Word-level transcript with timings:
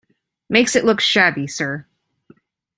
Makes 0.49 0.75
it 0.75 0.83
look 0.83 0.99
shabby, 0.99 1.45
sir. 1.45 1.85